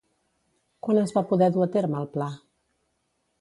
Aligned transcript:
Quan 0.87 0.99
es 1.01 1.13
va 1.17 1.23
poder 1.33 1.51
dur 1.59 1.63
a 1.67 1.69
terme 1.77 2.01
el 2.01 2.09
pla? 2.17 2.31